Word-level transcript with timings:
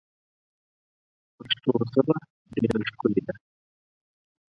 پښتو 1.35 1.71
ژبه 1.91 2.17
ډېره 2.53 2.79
ښکلې 2.89 3.21
ده. 3.27 3.33